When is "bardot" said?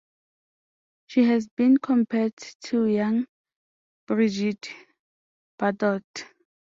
5.59-6.01